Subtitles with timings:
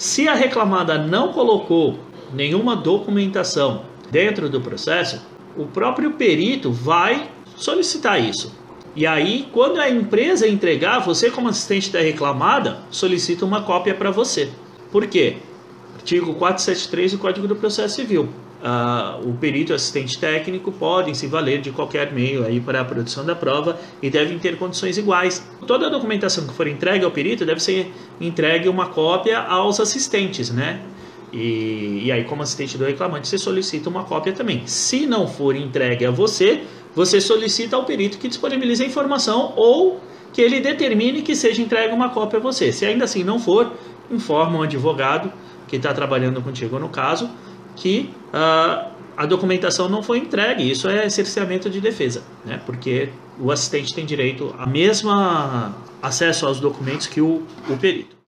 [0.00, 1.98] Se a reclamada não colocou
[2.32, 5.20] nenhuma documentação dentro do processo,
[5.54, 8.50] o próprio perito vai solicitar isso.
[8.96, 14.10] E aí, quando a empresa entregar, você como assistente da reclamada solicita uma cópia para
[14.10, 14.48] você.
[14.90, 15.36] Por quê?
[15.96, 18.28] Artigo 473 do Código do Processo Civil.
[18.60, 22.84] Uh, o perito e assistente técnico podem se valer de qualquer meio aí para a
[22.84, 25.42] produção da prova e devem ter condições iguais.
[25.66, 27.90] Toda a documentação que for entregue ao perito deve ser
[28.20, 30.82] entregue uma cópia aos assistentes, né?
[31.32, 34.66] E, e aí, como assistente do reclamante, você solicita uma cópia também.
[34.66, 36.62] Se não for entregue a você,
[36.94, 40.00] você solicita ao perito que disponibilize a informação ou
[40.40, 42.72] que ele determine que seja entregue uma cópia a você.
[42.72, 43.74] Se ainda assim não for,
[44.10, 45.30] informa o advogado
[45.68, 47.30] que está trabalhando contigo no caso
[47.76, 50.70] que uh, a documentação não foi entregue.
[50.70, 52.58] Isso é cerceamento de defesa, né?
[52.64, 58.19] porque o assistente tem direito a mesma acesso aos documentos que o, o perito.